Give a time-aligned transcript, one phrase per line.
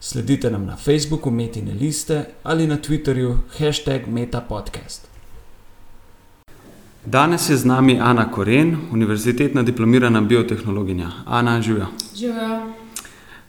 [0.00, 5.08] Sledite nam na Facebooku Metine liste ali na Twitterju hashtag MetaPodcast.
[7.06, 11.10] Danes je z nami Ana Koren, univerzitetna diplomirana biotehnologinja.
[11.26, 11.86] Ana, živijo.
[12.16, 12.72] Živijo.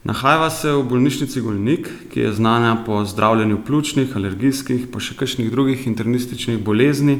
[0.03, 5.49] Nahajava se v bolnišnici Golnik, ki je znana po zdravljenju pljučnih, alergijskih, pa še kakšnih
[5.51, 7.17] drugih internističnih bolezni.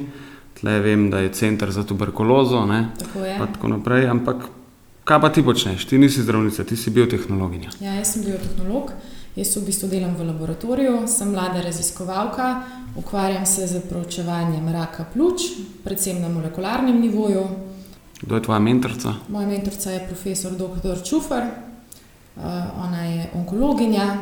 [0.62, 2.66] Tle vem, da je center za tuberkulozo.
[2.66, 2.88] Ne?
[3.00, 3.36] Tako je.
[3.40, 4.08] Pa tako naprej.
[4.08, 4.48] Ampak
[5.04, 5.84] kaj pa ti počneš?
[5.90, 7.76] Ti nisi zdravnica, ti si biotehnologinja.
[7.82, 8.94] Ja, jaz sem biotehnolog.
[9.38, 12.62] Jaz v bistvu delam v laboratoriju, sem mlada raziskovalka,
[12.98, 15.42] ukvarjam se z proučevanjem raka pljuč,
[15.84, 17.44] predvsem na molekularnem nivoju.
[18.22, 19.14] Kdo je tvoja mentorica?
[19.30, 21.04] Moja mentorica je profesor dr.
[21.06, 22.44] Čufar, uh,
[22.86, 24.18] ona je onkologinja,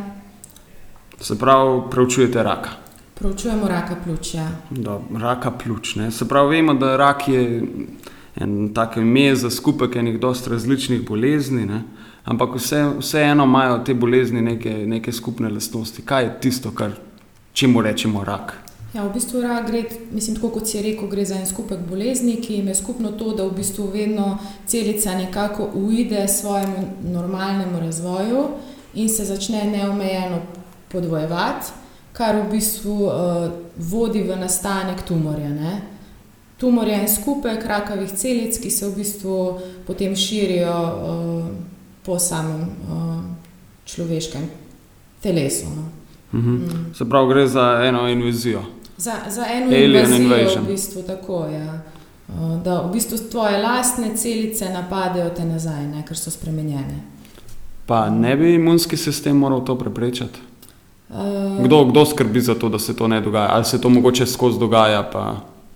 [1.21, 2.69] Se pravi, preučujete raka.
[3.13, 4.47] proučujemo raka pljuča.
[4.69, 5.95] Do, raka pljuč.
[5.95, 6.11] Ne?
[6.11, 7.63] Se pravi, vemo, da rak je
[8.35, 11.81] en tak ime za skupek enih dosti različnih bolezni, ne?
[12.25, 16.01] ampak vse, vseeno imajo te bolezni neke, neke skupne lastnosti.
[16.01, 16.91] Kaj je tisto, kar
[17.53, 18.53] čemu rečemo rak?
[18.95, 22.37] Ja, v bistvu rak gre, mislim, tako kot si rekel, gre za en skupek bolezni,
[22.41, 28.45] ki jim je skupno to, da v bistvu vedno celica nekako uide svojemu normalnemu razvoju
[28.93, 30.39] in se začne neomejeno
[30.91, 31.73] podvojevati,
[32.13, 33.11] kar v bistvu uh,
[33.77, 35.49] vodi v nastanek tumorja.
[35.49, 35.81] Ne?
[36.57, 41.45] Tumor je en skupek rakavih celic, ki se v bistvu potem širijo uh,
[42.05, 43.23] po samem uh,
[43.85, 44.47] človeškem
[45.21, 45.65] telesu.
[45.75, 45.83] No.
[46.39, 46.53] Mhm.
[46.53, 46.93] Mm.
[46.95, 48.61] Se pravi, gre za eno invazijo.
[48.97, 51.59] Za, za eno Alien invazijo v bistvu tako je.
[51.59, 51.73] Ja.
[52.27, 57.03] Uh, Da v bistvu tvoje lastne celice napadejo te nazaj, ne, ker so spremenjene.
[57.85, 60.39] Pa ne bi imunski sistem moral to preprečiti?
[61.09, 63.49] Uh, Kdo, kdo skrbi za to, da se to ne dogaja?
[63.51, 65.35] Ali se to mogoče skozi dogaja, pa,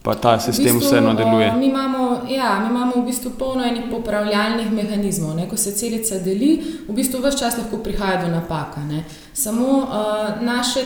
[0.10, 1.48] pa ta sistem v bistvu, vseeno deluje?
[1.54, 5.36] uh, Mi imamo, ja, mi imamo v bistvu polno enih popravljalnih mehanizmov.
[5.38, 5.46] Ne?
[5.50, 8.82] Ko se celica deli, v bistvu vse čas lahko prihaja do napaka.
[8.90, 9.04] Ne?
[9.34, 10.86] Samo uh, naše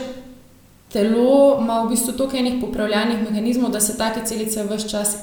[0.91, 5.15] telo ima v bistvu toliko enih popravljalnih mehanizmov, da se take celice vse čas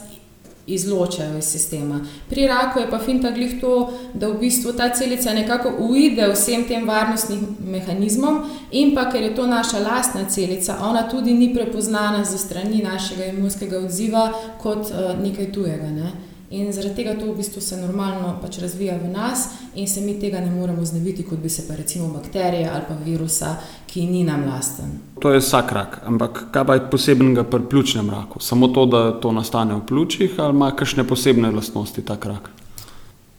[0.75, 2.01] izločajo iz sistema.
[2.31, 6.65] Pri raku je pa finta glih to, da v bistvu ta celica nekako uide vsem
[6.69, 12.25] tem varnostnim mehanizmom, in pa ker je to naša lastna celica, ona tudi ni prepoznana
[12.25, 14.33] za strani našega imunskega odziva
[14.63, 15.91] kot uh, nekaj tujega.
[15.91, 16.30] Ne?
[16.51, 19.45] In zaradi tega to v bistvu se normalno pač razvija v nas,
[19.75, 22.95] in se mi tega ne moremo znebiti, kot bi se pa recimo bakterije ali pa
[23.05, 23.55] virusa,
[23.87, 24.99] ki ni nam lasten.
[25.23, 28.41] To je vsak rak, ampak kaj pa je posebnega pri pljučnem raku?
[28.41, 32.51] Samo to, da to nastane v pljučih, ali ima kakšne posebne lastnosti ta rak?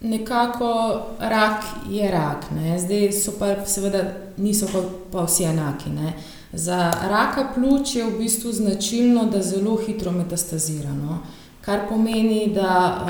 [0.02, 2.80] Nekako rak je rak, ne?
[2.80, 4.06] zdaj so pa seveda
[4.38, 5.90] niso pa, pa vsi enaki.
[5.90, 6.14] Ne?
[6.54, 10.96] Za raka pljuč je v bistvu značilno, da zelo hitro metastazira.
[10.96, 11.20] No?
[11.62, 13.04] Kar pomeni, da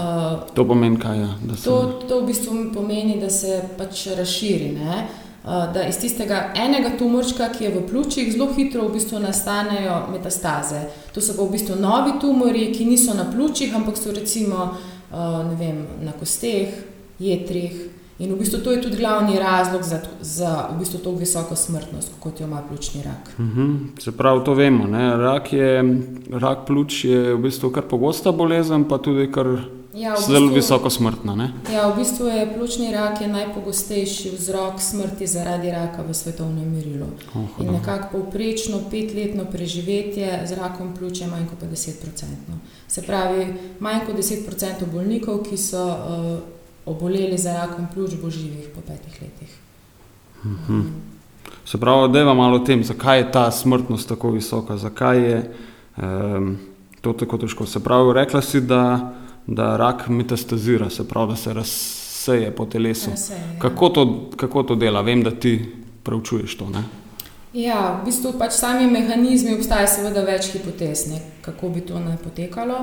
[0.47, 1.27] uh, To pomeni, kaj je.
[1.43, 4.71] Da se, To, to v bistvu pomeni, da se pač razširi.
[4.71, 5.07] Ne?
[5.43, 10.01] Uh, Da iz tistega enega tumorčka, ki je v pljučih, zelo hitro v bistvu nastanejo
[10.11, 10.83] metastaze.
[11.15, 15.57] To so pa v bistvu novi tumori, ki niso na pljučih, ampak so recimo uh,
[15.59, 16.75] vem, na kosteh,
[17.19, 18.00] jetrih.
[18.21, 22.11] In v bistvu to je tudi glavni razlog za, za v bistvu to visoko smrtnost,
[22.19, 23.33] kot jo ima pljučni rak.
[23.39, 24.85] Mhm, se pravi, to vemo.
[24.87, 25.17] Ne?
[25.17, 25.83] Rak, je,
[26.31, 29.47] rak pljuč je v bistvu kar pogosta bolezen, pa tudi kar
[29.93, 31.35] Ja, v zelo bistvu- visoko smrtna.
[31.35, 31.51] Ne?
[31.73, 37.09] Ja, v bistvu je pljučni rak je najpogostejši vzrok smrti zaradi raka v svetovnem merilu.
[37.35, 42.23] Oh, In nekako povprečno petletno preživetje z rakom pljuča je manj kot 10%.
[42.87, 46.39] Se pravi, manj kot 10% bolnikov, ki so uh,
[46.85, 49.57] oboleli za rakom pljuč, bo živih po petih letih.
[50.45, 50.81] Mhm.
[51.65, 55.53] Se pravi, da je malo o tem, zakaj je ta smrtnost tako visoka, zakaj je
[55.97, 56.57] um,
[57.01, 57.65] to tako težko.
[57.65, 59.13] Se pravi, rekla si, da,
[59.47, 63.09] da rak metastazira, se pravi, da se razseje po telesu.
[63.09, 63.59] Razseje, ja.
[63.59, 65.01] Kako to, kako to dela?
[65.01, 66.69] Vem, da ti preučuješ to.
[66.69, 66.83] Ne?
[67.51, 72.15] Ja, v bistvu pač sami mehanizmi obstaja seveda več hipotez, ne, kako bi to naj
[72.23, 72.77] potekalo.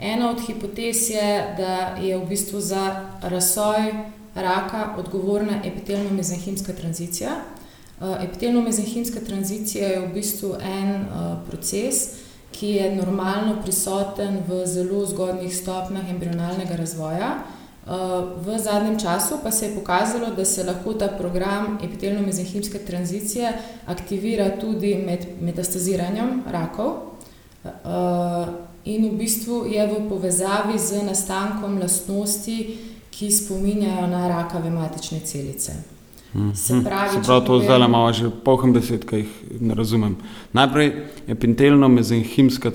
[0.00, 1.28] Ena od hipotez je,
[1.58, 2.84] da je v bistvu za
[3.20, 3.92] razsoj
[4.34, 7.36] raka odgovorna epitelno-mezenhimska tranzicija.
[8.00, 12.24] Uh, Epitelno-mezenhimska tranzicija je v bistvu en uh, proces,
[12.56, 17.34] ki je normalno prisoten v zelo zgodnih stopnjah embrionalnega razvoja.
[18.44, 23.52] V zadnjem času pa se je pokazalo, da se lahko ta program epitelno-mezenhimske tranzicije
[23.86, 26.92] aktivira tudi med metastaziranjem rakov.
[27.64, 28.48] Uh,
[28.84, 32.76] in v bistvu je v povezavi z nastankom lastnosti,
[33.10, 35.72] ki spominjajo na rakave matične celice.
[36.54, 40.16] Se pravi, Se pravi to zdaj imamo že polhem besed, ki jih ne razumem.
[40.52, 40.92] Najprej
[41.26, 42.70] je pintelno-mezenhimska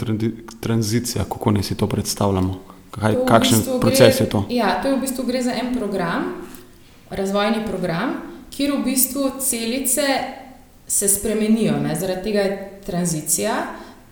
[0.59, 2.78] tranzicija, kako ne si to predstavljamo.
[2.91, 4.43] Kaj, to kakšen v bistvu proces gre, je to?
[4.49, 6.29] Ja, to je v bistvu gre za en program,
[7.09, 8.15] razvojni program,
[8.49, 10.07] kjer v bistvu celice
[10.87, 13.53] se spremenijo, ne, zaradi tega je tranzicija,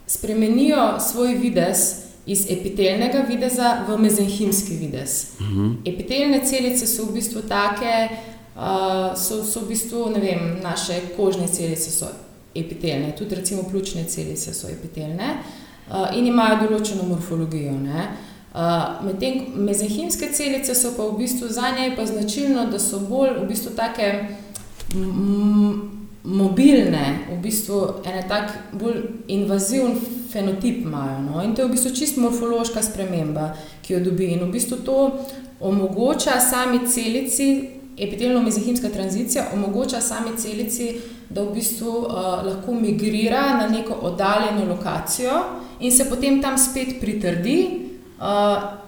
[0.07, 5.25] spremenijo svoj videz iz epitelnega videza v mezenhimski videz.
[5.39, 5.59] Uh mhm.
[5.59, 5.75] -huh.
[5.85, 8.09] Epitelne celice so v bistvu take,
[8.55, 12.05] uh, so, so v bistvu, ne vem, naše kožne celice so
[12.55, 15.37] epitelne, tudi recimo pljučne celice so epitelne
[15.89, 17.71] uh, in imajo določeno morfologijo.
[17.71, 18.07] Ne.
[18.57, 23.35] Uh, Medtem mezenhimske celice so pa v bistvu za njej pa značilno, da so bolj
[23.37, 24.07] v bistvu take
[26.23, 29.93] mobilne, v bistvu ene tak bolj invaziven
[30.31, 31.21] fenotip imajo.
[31.21, 31.43] No?
[31.43, 33.53] In to je v bistvu čist morfološka sprememba,
[33.85, 34.33] ki jo dobi.
[34.33, 34.97] In v bistvu to
[35.61, 40.95] omogoča sami celici, epitelno-mezenhimska tranzicija omogoča sami celici,
[41.29, 45.43] da v bistvu uh, lahko migrira na neko oddaljeno lokacijo
[45.79, 47.86] in se potem tam spet pritrdi.
[48.17, 48.87] Uh,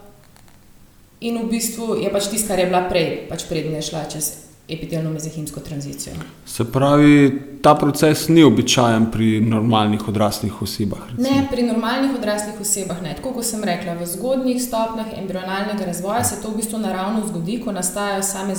[1.19, 5.59] In v bistvu je pač tisto, kar je bila prej, pač prednja šla čez epitelno-mezehimsko
[5.59, 6.13] tranzicijo.
[6.47, 11.01] Se pravi, ta proces ni običajen pri normalnih odraslih osebah?
[11.09, 11.25] Recimo.
[11.25, 13.17] Ne, pri normalnih odraslih osebah ne.
[13.19, 17.59] Tako kot sem rekla, v zgodnjih stopnjah embrionalnega razvoja se to v bistvu naravno zgodi,
[17.65, 18.55] ko nastajajo same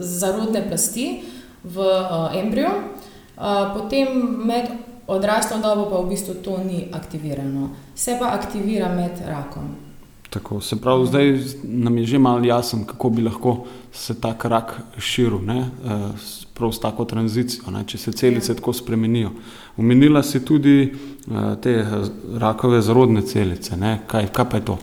[0.00, 1.20] zarodne plasti
[1.62, 4.18] v uh, embriju, uh, potem
[4.50, 9.90] med odraslo dobo pa v bistvu to ni aktivirano, se pa aktivira med rakom.
[10.30, 14.80] Tako, se pravi, zdaj nam je že malo jasno, kako bi lahko se ta rak
[14.98, 15.58] širil, ne?
[15.60, 16.10] Eh,
[16.54, 17.84] prav s tako tranzicijo, ne?
[17.86, 18.56] če se celice ja.
[18.56, 19.30] tako spremenijo.
[19.76, 21.92] Umenila si tudi uh, te eh,
[22.38, 23.76] rakove zarodne celice.
[24.06, 24.78] Kaj, kaj pa je to?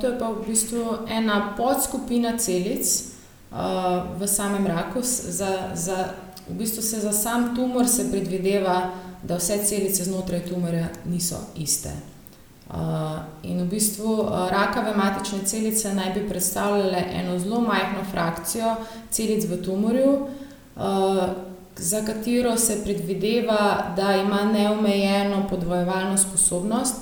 [0.00, 5.00] To je pa v bistvu ena podskupina celic uh, v samem raku.
[5.02, 6.10] Za, za,
[6.48, 8.90] v bistvu se za sam tumor se predvideva,
[9.22, 11.90] da vse celice znotraj tumorja niso iste.
[13.42, 18.74] In v bistvu rakave matične celice naj bi predstavljale eno zelo majhno frakcijo
[19.10, 20.26] celic v tumorju,
[21.76, 26.94] za katero se predvideva, da ima neomejeno podvojevalno sposobnost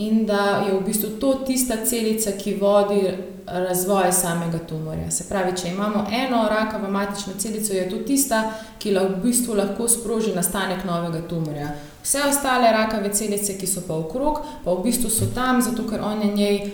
[0.00, 3.00] in da je v bistvu to tista celica, ki vodi
[3.46, 5.10] razvoj samega tumorja.
[5.10, 8.42] Se pravi, če imamo eno rakavo matično celico, je to tista,
[8.78, 11.72] ki v bistvu lahko sproži nastanek novega tumorja.
[12.02, 16.00] Vse ostale rakave celice, ki so pa okrog, pa v bistvu so tam, zato ker
[16.00, 16.70] one njej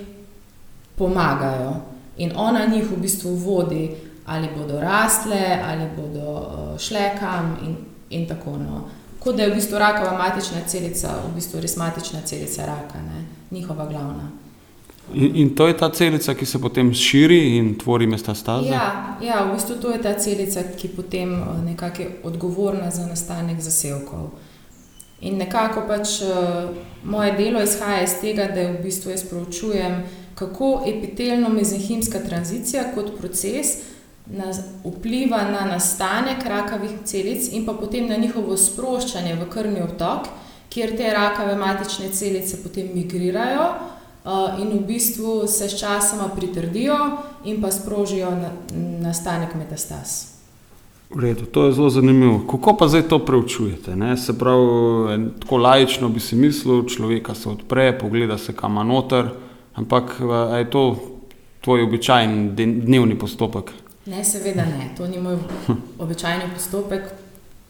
[0.96, 1.72] pomagajo
[2.16, 3.88] in ona njih v bistvu vodi,
[4.26, 7.76] ali bodo rastle, ali bodo uh, šle kam in,
[8.10, 8.70] in tako naprej.
[8.70, 8.95] No.
[9.26, 13.24] Kot da je v bistvu rakava matična celica, v bistvu res matična celica raka, ne?
[13.50, 14.30] njihova glavna.
[15.14, 18.68] In, in to je ta celica, ki se potem širi in tvori mestastaze?
[18.68, 23.06] Ja, ja, v bistvu to je ta celica, ki potem eh, nekako je odgovorna za
[23.06, 24.30] nastanek zasevkov.
[25.20, 30.02] In nekako pač uh, moje delo izhaja iz tega, da v bistvu jaz proučujem,
[30.36, 33.78] kako epitelno-mezenhimska tranzicija kot proces
[34.26, 34.50] na,
[34.84, 40.28] vpliva na nastanek rakavih celic in pa potem na njihovo sproščanje v krvni obtok,
[40.70, 43.66] kjer te rakave matične celice potem migrirajo
[44.26, 46.96] uh, in v bistvu se sčasoma pritrdijo
[47.44, 48.50] in pa sprožijo na,
[49.08, 50.36] nastanek metastaz.
[51.14, 52.40] V redu, to je zelo zanimivo.
[52.50, 53.96] Kako pa zdaj to preučujete?
[53.96, 54.16] Ne?
[54.16, 59.28] Se pravi, tako lajično bi si mislil, človeka se odpre, pogleda se kam noter,
[59.74, 60.18] ampak
[60.58, 60.96] je to
[61.60, 63.70] tvoj običajen dnevni postopek?
[64.06, 64.90] Ne, seveda ne.
[64.96, 65.38] To ni moj
[65.98, 67.02] običajni postopek.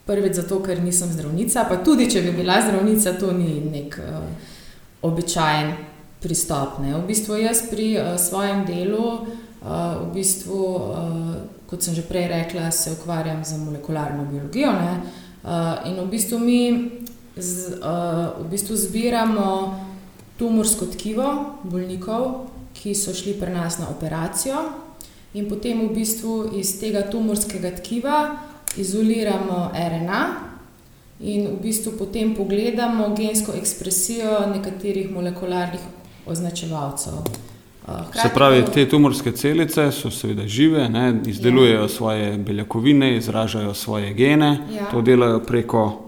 [0.07, 4.21] Prvič zato, ker nisem zdravnica, pa tudi če bi bila zdravnica, to ni nek uh,
[5.03, 5.73] običajen
[6.23, 6.79] pristop.
[6.79, 6.93] Ne.
[6.95, 11.35] V bistvu jaz pri uh, svojem delu, uh, v bistvu, uh,
[11.67, 14.71] kot sem že prej rekla, se ukvarjam z molekularno biologijo.
[14.71, 16.63] Uh, in v bistvu mi
[17.35, 19.51] z, uh, v bistvu zbiramo
[20.39, 22.47] tumorsko tkivo bolnikov,
[22.79, 24.86] ki so šli pri nas na operacijo,
[25.35, 28.37] in potem v bistvu iz tega tumorskega tkiva
[28.77, 30.23] izoliramo RNA.
[31.21, 35.81] In v bistvu potem pogledamo gensko ekspresijo nekaterih molekularnih
[36.27, 37.13] označevalcev.
[37.87, 41.89] Hkrati Se pravi, te tumorske celice so seveda žive, ne, izdelujejo ja.
[41.89, 44.91] svoje beljakovine, izražajo svoje gene, ja.
[44.91, 46.06] to delajo preko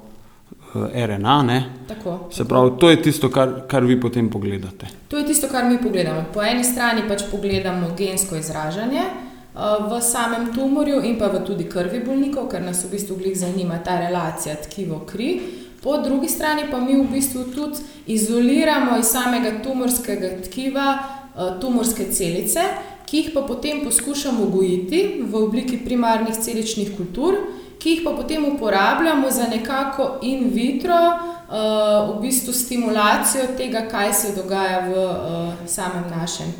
[0.75, 1.62] eh, RNA.
[1.88, 2.48] Tako, Se tako.
[2.48, 4.87] pravi, to je tisto, kar, kar vi potem pogledate.
[5.08, 6.25] To je tisto, kar mi pogledamo.
[6.34, 11.68] Po eni strani pač pogledamo gensko izražanje uh, v samem tumorju in pa v tudi
[11.68, 15.40] krvi bolnikov, ker nas v bistvu zanima ta relacija tkivo kri.
[15.82, 22.12] Po drugi strani pa mi v bistvu tudi izoliramo iz samega tumorskega tkiva uh, tumorske
[22.12, 22.60] celice,
[23.06, 27.34] ki jih pa potem poskušamo gojiti v obliki primarnih celičnih kultur,
[27.78, 34.12] ki jih pa potem uporabljamo za nekako in vitro, uh, v bistvu stimulacijo tega, kaj
[34.12, 36.52] se dogaja v uh, samem našem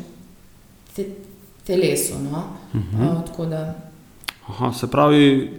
[0.95, 1.05] te
[1.63, 2.13] telesu.
[2.31, 2.43] No?
[2.73, 3.43] Uh -huh.
[3.43, 3.67] uh,
[4.47, 5.51] Aha, se pravi,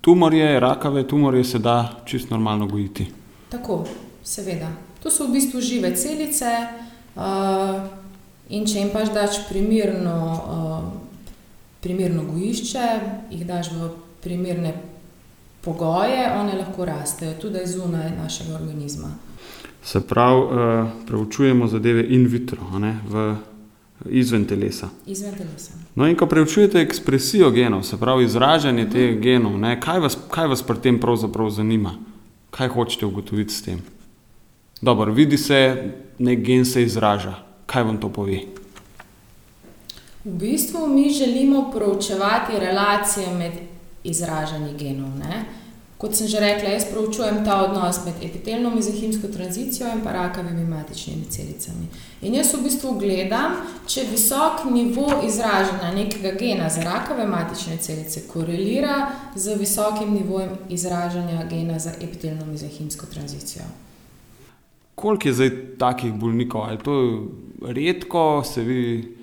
[0.00, 3.06] tumorje, rakave tumorje se da čisto normalno gojiti.
[3.48, 3.84] Tako,
[4.24, 4.68] seveda.
[5.02, 6.66] To so v bistvu žive celice.
[7.16, 7.22] Uh,
[8.52, 10.16] In če jim pač daš primerno,
[10.52, 10.80] uh,
[11.80, 12.88] primerno gojišče,
[13.32, 13.88] jih daš v
[14.20, 14.74] primerne
[15.64, 19.08] pogoje, one lahko rastejo tudi zunaj našega organizma.
[19.84, 23.34] Se pravi, uh, preučujemo zadeve in vitro, ne, v,
[24.10, 24.88] izven telesa.
[25.06, 25.72] Izven telesa.
[25.94, 28.90] No, in ko preučujete ekspresijo genov, se pravi izražanje mm.
[28.90, 31.96] teh genov, ne, kaj, vas, kaj vas pri tem pravzaprav zanima?
[32.50, 33.82] Kaj hočete ugotoviti s tem?
[34.80, 37.34] Dobro, vidi se, nek gen se izraža.
[37.66, 38.40] Kaj vam to pove?
[40.24, 43.52] V bistvu mi želimo proučevati relacije med
[44.04, 45.18] izražanjem genov.
[45.18, 45.44] Ne?
[46.02, 51.28] Kot sem že rekla, jaz proučujem ta odnos med epitelno mizahimsko tranzicijo in rakavimi matičnimi
[51.30, 51.86] celicami.
[52.22, 53.54] In jaz v bistvu gledam,
[53.86, 61.46] če visok nivo izražanja nekega gena za rakave matične celice korelira z visokim nivojem izražanja
[61.50, 63.64] gena za epitelno mizahimsko tranzicijo.
[64.94, 66.62] Koliko je zdaj takih bolnikov?
[66.62, 69.21] Ali to je redko, se vi eh,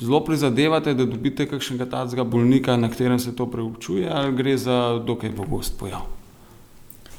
[0.00, 4.98] zelo prizadevate, da dobite kakšnega takega bolnika, na katerem se to preučuje, ali gre za
[5.06, 6.06] dokaj pogost pojav?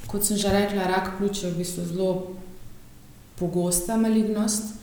[0.07, 2.11] Kot sem že rekla, rak pljuča je v bistvu zelo
[3.39, 4.73] pogosta malignost.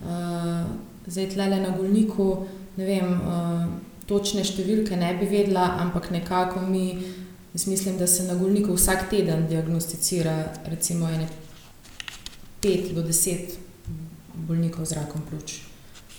[0.00, 0.66] Uh,
[1.06, 2.46] zdaj, tle na bolniku,
[2.76, 3.64] ne vem, uh,
[4.06, 6.98] točne številke ne bi vedela, ampak nekako mi,
[7.54, 11.28] mislim, da se na bolniku vsak teden diagnosticira, recimo, ene
[12.62, 13.56] 5 do 10
[14.34, 15.73] bolnikov z rakom pljuč.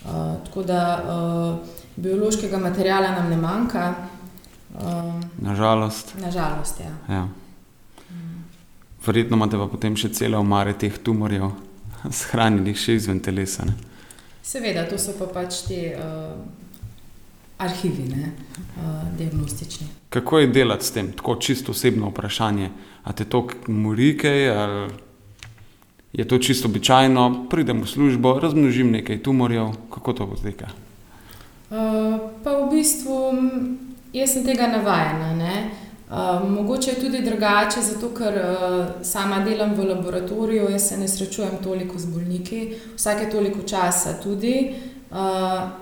[0.06, 3.94] Uh, tako da uh, biološkega materijala nam ne manjka.
[4.74, 6.14] Uh, nažalost.
[6.22, 7.16] Nažalost, ja.
[7.16, 7.28] ja.
[9.06, 11.52] Verjetno imate pa potem še cele omare teh tumorjev,
[12.22, 13.66] shranjenih še izven telesa.
[13.66, 13.74] Ne?
[14.46, 16.36] Seveda, to so pa pač te uh,
[17.58, 18.32] arhivi, ne,
[18.78, 19.88] uh, diagnostični.
[20.14, 22.70] Kako je delati s tem, tako čisto osebno vprašanje?
[23.04, 24.90] A te to morike ali
[26.18, 30.68] je to čisto običajno, pridem v službo, razmnožim nekaj tumorjev, kako to poteka?
[31.70, 33.18] Uh, pa v bistvu
[34.14, 35.52] jaz sem tega navajena.
[36.06, 41.08] Uh, mogoče je tudi drugače, zato ker uh, sama delam v laboratoriju, jaz se ne
[41.08, 42.62] srečujem toliko z bolniki,
[42.96, 44.76] vsake toliko časa tudi.
[45.12, 45.18] Uh,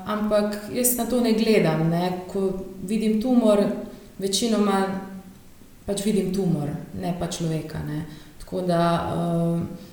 [0.05, 1.89] ampak jaz na to ne gledam.
[1.89, 2.11] Ne?
[2.33, 2.49] Ko
[2.81, 3.61] vidim tumor,
[4.17, 4.81] večinoma
[5.85, 6.69] pač vidim tumor,
[7.01, 7.85] ne pa človeka.
[7.85, 8.05] Ne?
[8.39, 8.83] Tako da.
[9.13, 9.91] Uh,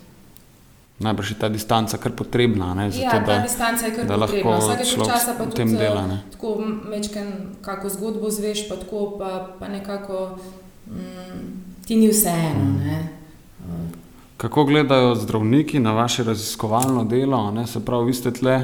[1.00, 2.74] Najbrž je ta distanca kar potrebna.
[2.74, 4.58] Ne, zato, ja, ta da, distanca je kar da potrebna.
[4.58, 6.18] Vsake časa pa tudi dela, ne.
[6.32, 6.58] tako
[6.90, 7.32] mečken,
[7.64, 10.38] kako zgodbo zveš, pa tako pa, pa nekako
[10.86, 11.40] mm,
[11.86, 12.60] ti ni vseeno.
[12.60, 13.88] Mm.
[14.36, 17.50] Kako gledajo zdravniki na vaše raziskovalno delo?
[17.50, 17.66] Ne?
[17.66, 18.56] Se pravi, vi ste tle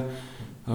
[0.67, 0.73] uh,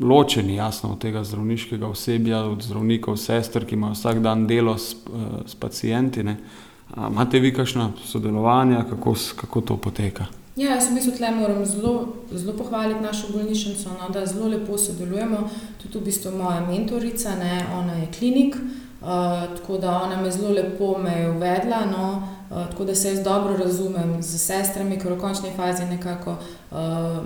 [0.00, 4.94] ločeni, jasno, od tega zdravniškega osebja, od zdravnikov, sester, ki imajo vsak dan delo s,
[4.94, 6.26] uh, s pacijenti.
[6.96, 10.26] Imate vi kakšno sodelovanje, kako, kako to poteka?
[10.58, 14.78] Ja, jaz v bistvu tle moram zelo, zelo pohvaliti našo bolnišnico, no, da zelo lepo
[14.78, 15.44] sodelujemo.
[15.78, 20.50] Tudi v bistvu moja mentorica, ne, ona je klinik, uh, tako da ona me zelo
[20.50, 21.84] lepo me je uvedla.
[21.92, 26.34] No, uh, tako da se jaz dobro razumem z sestrami, ker v končni fazi nekako,
[26.70, 27.22] uh,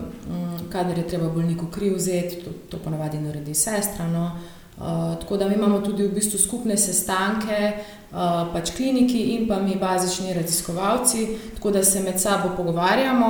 [0.73, 4.11] kadar je treba bolniku kri vzeti, to, to ponavadi naredi sestra.
[4.13, 4.31] No,
[4.77, 7.73] uh, tako da mi imamo tudi v bistvu skupne sestanke.
[8.13, 13.29] Eh, pač kliniki in pa mi bazični raziskovalci, tako da se med sabo pogovarjamo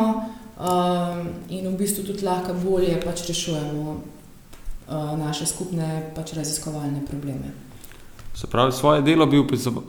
[0.59, 7.55] um, in v bistvu tudi lahko bolje pač rešujemo uh, naše skupne pač raziskovalne probleme.
[8.35, 9.45] Se pravi, svoje delo bi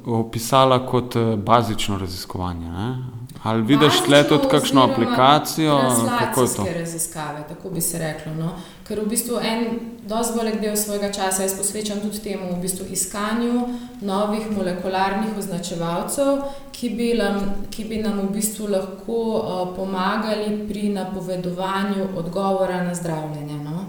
[0.06, 2.72] opisala kot bazično raziskovanje.
[2.72, 2.96] Ne?
[3.44, 5.80] Ali vidiš tle tudi kakšno aplikacijo?
[6.20, 6.66] Kako je to?
[6.80, 8.34] Raziskave, tako bi se reklo.
[8.34, 8.52] No?
[8.88, 12.86] Ker v bistvu en dosti velik del svojega časa jaz posvečam tudi temu v bistvu
[12.92, 13.68] iskanju
[14.02, 16.40] novih molekularnih označevalcev,
[16.72, 22.96] ki bi, nam, ki bi nam v bistvu lahko uh, pomagali pri napovedovanju odgovora na
[22.96, 23.60] zdravljenje.
[23.60, 23.86] No?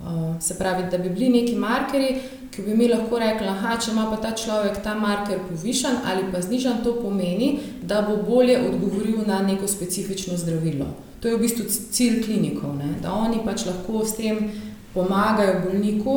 [0.00, 2.20] Uh, se pravi, da bi bili neki markerji,
[2.54, 6.28] ki bi mi lahko rekli, da če ima pa ta človek ta marker povišen ali
[6.32, 10.86] pa znižen, to pomeni, da bo bolje odgovoril na neko specifično zdravilo.
[11.20, 12.94] To je v bistvu cilj klinikov, ne?
[13.02, 14.50] da oni pač lahko s tem
[14.94, 16.16] pomagajo bolniku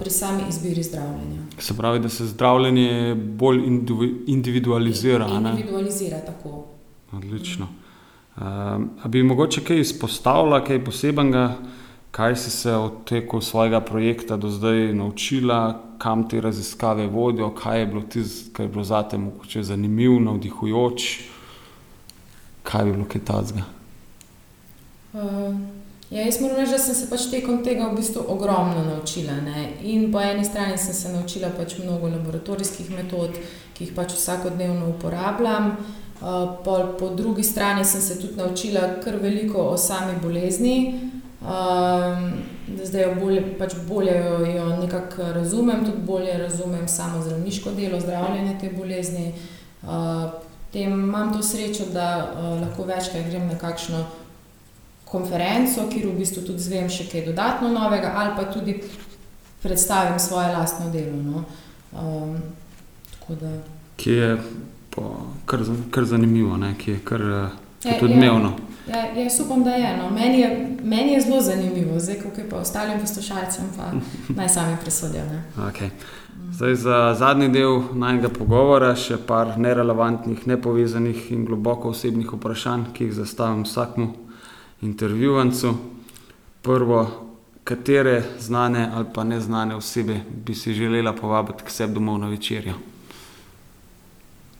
[0.00, 1.40] pri sami izbiri zdravljenja.
[1.58, 5.26] Se pravi, da se zdravljenje bolj indivi- individualizira.
[5.26, 5.50] a ne?
[5.50, 6.66] Individualizira tako.
[7.12, 7.68] Odlično.
[8.36, 11.56] Um, a bi mogoče kaj izpostavila, kaj posebnega,
[12.14, 17.80] kaj si se od teku svojega projekta do zdaj naučila, kam te raziskave vodijo, kaj
[17.80, 21.18] je bilo tisto, kar je bilo zate mogoče zanimivo, navdihujoč,
[22.62, 23.62] kaj bi bilo kaj tazga.
[25.12, 25.56] Uh,
[26.10, 29.34] ja, jaz moram reči, da sem se pač tekom tega v bistvu ogromno naučila.
[29.42, 29.72] Ne?
[29.82, 33.34] In po eni strani sem se naučila pač mnogo laboratorijskih metod,
[33.74, 35.72] ki jih pač vsakodnevno uporabljam.
[36.22, 36.62] Uh,
[36.98, 41.10] po drugi strani sem se tudi naučila kar veliko o sami bolezni.
[41.44, 42.32] Um,
[42.84, 48.00] zdaj jo bolje, pač bolje jo, jo nekako razumem, tudi bolje razumem samo zdravniško delo,
[48.00, 49.34] zdravljenje te bolezni.
[49.82, 49.88] Uh,
[50.72, 54.06] tem imam to srečo, da uh, lahko večkrat grem na kakšno
[55.04, 58.80] konferenco, kjer v bistvu tudi zvem še kaj dodatno novega, ali pa tudi
[59.62, 61.20] predstavim svoje lastno delo.
[61.22, 61.44] No.
[61.92, 62.38] Um,
[63.28, 63.52] da.
[63.96, 64.36] Ki je
[64.90, 65.12] po,
[65.46, 65.60] kar,
[65.90, 66.74] kar zanimivo, ne?
[66.78, 68.48] ki je kar eh, Ja, tudi odmevno.
[68.48, 69.96] Ja, jaz upam, da je.
[69.96, 70.10] No.
[70.10, 73.92] Meni, je meni je zelo zanimivo, zdaj kako je pa ostalim poslušalcem, pa
[74.40, 75.24] naj sami presodijo.
[75.24, 75.42] ne.
[75.56, 75.88] Okay.
[76.52, 83.04] Zdaj za zadnji del najnega pogovora še par nerelevantnih, nepovezanih in globoko osebnih vprašanj, ki
[83.04, 84.12] jih zastavim vsakmu
[84.82, 85.74] intervjuvancu.
[86.62, 87.00] Prvo,
[87.64, 92.74] katere znane ali pa neznane osebe bi si želela povabiti k sebi domov na večerjo?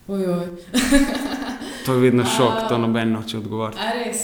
[0.08, 0.46] Ojoj.
[1.84, 3.80] To je vedno šok, to noben noče odgovoriti.
[3.80, 4.18] A res,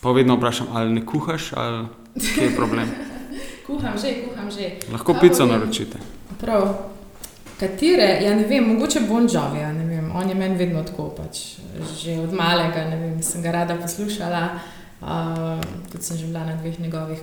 [0.00, 1.86] Pa vedno vprašam, ali ne kuhaš, ali
[2.34, 2.88] kje je problem.
[3.66, 4.70] kuham že, kuham že.
[4.92, 5.52] Lahko Kaj pico povem?
[5.58, 5.98] naročite.
[6.40, 6.68] Prav.
[7.60, 11.08] Katere, ja ne vem, mogoče Bon Jovi, ja, ne vem, on je meni vedno tako,
[11.10, 11.58] pač,
[11.98, 14.42] že od malega, ne vem, sem ga rada poslušala,
[15.02, 15.58] uh,
[15.90, 17.18] tudi sem že bila na dveh njegovih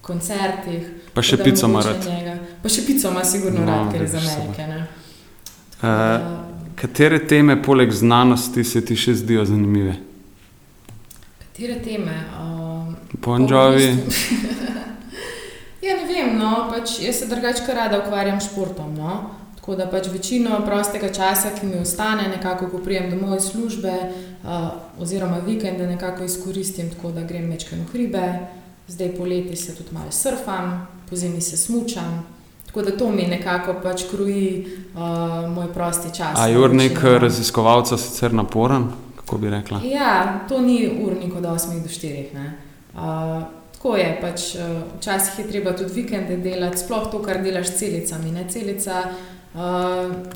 [0.00, 0.88] koncertih.
[1.14, 2.00] Pa še pico ima rad.
[2.08, 2.38] njega.
[2.62, 4.86] Pa še pico ima sigurno No, rad, ker je iz Amerike,
[5.76, 9.96] Uh, katere teme poleg znanosti se ti še zdijo zanimive?
[11.56, 12.24] katere teme?
[12.40, 13.96] Uh, Bon Jovi,
[15.82, 18.94] Ja, ne vem, no, pač jaz se drugače rada ukvarjam s športom.
[18.98, 19.30] No.
[19.56, 23.94] Tako da pač večino prostega časa, ki mi ostane, nekako, ko prijem domov iz službe,
[24.44, 24.68] uh,
[25.00, 28.26] oziroma vikende, nekako izkoristim tako, da grem večkrat v hribe,
[28.88, 32.35] zdaj poleti se tudi malo surfam, po zimi se smučam.
[32.76, 35.00] Tako da to mi nekako pač kroji uh,
[35.50, 36.38] moj prosti čas.
[36.38, 38.84] a je urnik raziskovalca sicer naporen,
[39.16, 39.80] kako bi rekla?
[39.84, 42.34] Ja, to ni urnik od 8 do 4.
[42.34, 42.52] ne.
[42.94, 43.00] Uh,
[43.72, 47.78] tako je, pač, uh, včasih je treba tudi vikende delati, sploh to, kar delaš s
[47.78, 48.30] celicami.
[48.30, 48.44] Ne?
[48.48, 49.02] Celica
[49.54, 49.60] uh,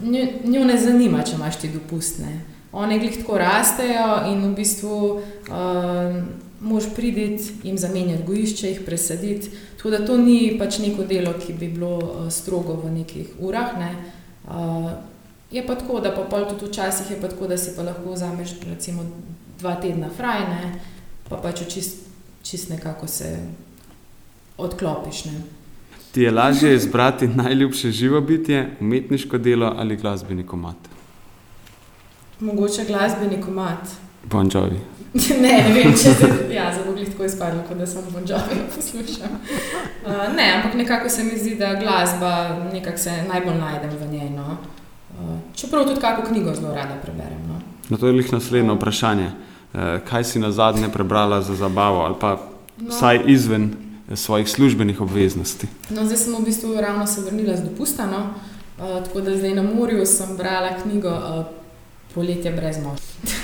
[0.02, 2.40] njo, njo ne zanima, če imaš ti dopustne.
[2.72, 6.22] One glih tako rastejo in v bistvu uh,
[6.60, 9.50] moš priditi, jim zamenjati gojišče, jih presaditi.
[9.80, 13.78] Tako da to ni pač neko delo, ki bi bilo uh, strogo v nekih urah.
[13.80, 13.94] Ne?
[14.44, 14.90] Uh,
[15.50, 18.12] Je pa tako, da pa pol tudi včasih je pa tako, da si pa lahko
[18.12, 19.02] vzameš recimo
[19.58, 20.74] dva tedna frajne,
[21.28, 22.06] pa pač čist,
[22.42, 23.38] čist nekako se
[24.58, 25.24] odklopiš.
[25.24, 25.40] Ne.
[26.12, 30.76] Ti je lažje izbrati najljubše živo bitje, umetniško delo ali glasbeni komat?
[32.40, 33.90] Mogoče glasbeni komat.
[34.24, 34.80] Bon Jovi.
[35.42, 39.32] ne, ne vem, če se ja, zelo tako izpadlo, kot da sem Bon Jovi poslušal.
[40.06, 44.30] Uh, ne, ampak nekako se mi zdi, da glasba nekako se najbolj najdem v njej.
[44.30, 44.56] No.
[45.18, 47.42] Uh, čeprav tudi kako knjigo zelo rada preberem.
[47.48, 47.60] No.
[47.88, 49.30] No, to je lih naslednje vprašanje.
[49.74, 52.38] Eh, Kaj si na zadnje prebrala za zabavo ali pa
[52.80, 52.88] No.
[52.88, 53.74] vsaj izven
[54.10, 55.66] eh, svojih službenih obveznosti?
[55.90, 58.18] No, zdaj sem v bistvu ravno se vrnila z dopusta, no?
[58.78, 61.44] uh, tako da zdaj na morju sem brala knjigo uh,
[62.14, 63.20] Poletje brez moških.
[63.20, 63.38] Se tako smešno sliši.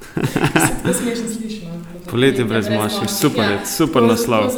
[0.00, 0.01] no.
[2.10, 4.50] Poletje brez moških, super, je, super naslov.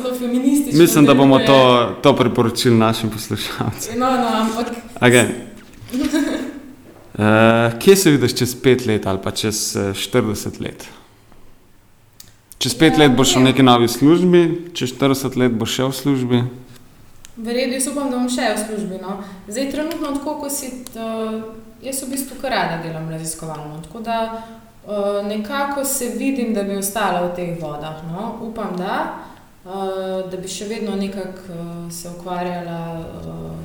[0.73, 3.99] Mislim, da bomo to, to priporočili našim poslušalcem.
[3.99, 4.67] No, no, ampak
[5.01, 5.27] Okay.
[7.15, 10.87] Uh, kje se vidiš čez pet let ali pa čez eh, 40 let?
[12.59, 13.45] Čez pet Ja, let boš v ne.
[13.45, 16.43] neki novi službi, čez 40 let boš še v službi.
[17.37, 18.99] verjetno jaz upam, da bom še v službi.
[18.99, 19.23] No?
[19.47, 21.07] Zdaj, trenutno, tako kot si, to,
[21.83, 23.79] jaz v bistvu kar rada delam raziskovalno.
[23.87, 24.19] Tako da
[25.29, 28.03] nekako se vidim, da bi ostala v teh vodah.
[28.05, 28.39] No?
[28.43, 29.15] Upam, da.
[29.65, 33.05] Uh, da bi še vedno nekako uh, se ukvarjala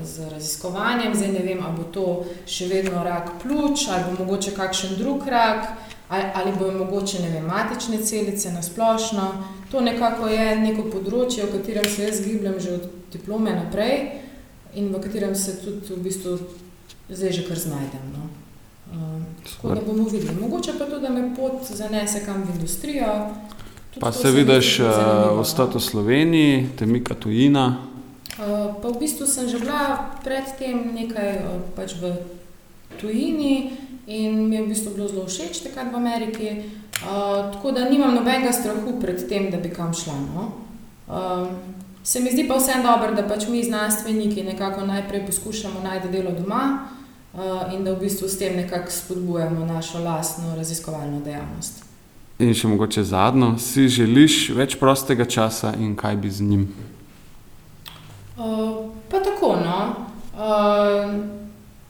[0.03, 1.15] z raziskovanjem.
[1.15, 2.05] Zdaj ne vem, ali bo to
[2.47, 5.67] še vedno rak pljuč, ali bo mogoče kakšen drug rak,
[6.07, 9.27] ali, ali bojo mogoče ne vem, matične celice na splošno.
[9.71, 14.23] To nekako je neko področje, v katerem se jaz gibljem že od diplome naprej
[14.79, 16.37] in v katerem se tudi v bistvu
[17.09, 18.07] zdaj že kar znajdem.
[18.15, 18.29] No.
[18.93, 20.41] Uh, tako da bomo videli.
[20.41, 23.05] Mogoče pa tudi, da me pot zanese kam v industrijo.
[23.93, 25.31] Tudi Pa se vidiš uh, no.
[25.41, 27.77] ostati v Sloveniji, te mika tujina.
[28.39, 32.13] Uh, pa v bistvu sem že bila predtem nekaj uh, pač v
[33.01, 36.49] tujini in mi je v bistvu bilo zelo všeč takrat v Ameriki.
[36.99, 40.17] Uh, tako da nimam nobenega strahu pred tem, da bi kam šla.
[40.33, 40.43] No?
[41.05, 41.47] Uh,
[42.03, 46.31] se mi zdi pa vseeno dobro, da pač mi znanstveniki nekako najprej poskušamo najti delo
[46.31, 46.89] doma
[47.73, 51.83] in da v bistvu s tem nekako spodbujamo našo lastno raziskovalno dejavnost.
[52.39, 56.63] In še mogoče zadnjo, si želiš več prostega časa in kaj bi z njim?
[58.39, 59.57] Uh, pa tako.
[59.59, 59.79] No.
[60.33, 61.19] Uh,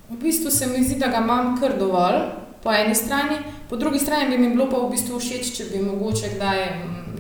[0.10, 2.17] v bistvu se mi zdi, da ga imam kar dovolj,
[2.63, 3.38] po eni strani,
[3.69, 6.63] po drugi strani bi mi bilo pa v bistvu všeč, če bi mogoče kdaj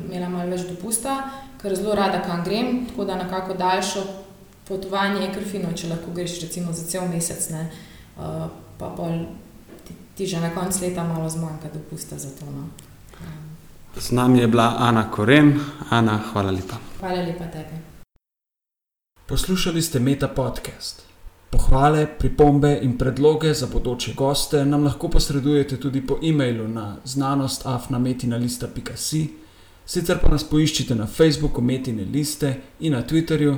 [0.07, 1.19] imela malo več dopusta,
[1.61, 4.03] ker zelo rada kam grem, tako da nekako daljšo
[4.67, 7.88] potovanje je krfino, če lahko greš recimo za cel mesec, ne, uh,
[8.77, 9.25] pa pol
[9.87, 12.45] ti, ti že na koncu leta malo zmanjka dopusta za to.
[12.45, 12.69] No.
[13.99, 15.59] Z nami je bila Ana Koren.
[15.89, 16.75] Ana, hvala lepa.
[16.99, 17.75] Hvala lepa tebi.
[19.25, 21.09] Poslušali ste Meta podcast.
[21.49, 29.29] Pohvale, pripombe in predloge za bodoče goste nam lahko posredujete tudi po e-mailu na znanostafnametina.si,
[29.85, 33.57] sicer pa nas poiščite na Facebooku Metine liste in na Twitterju,